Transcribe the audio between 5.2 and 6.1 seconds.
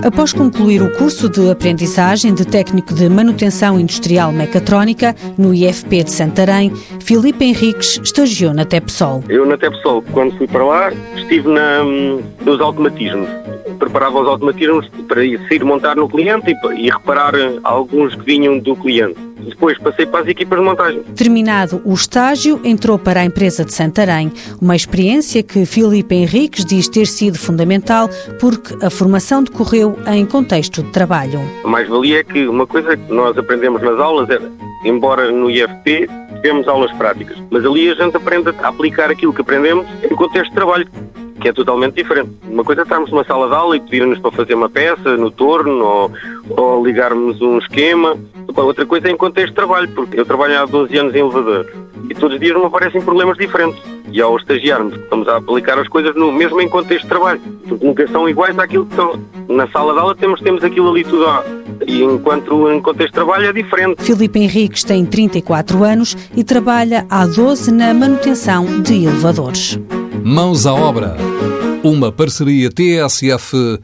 no IFP de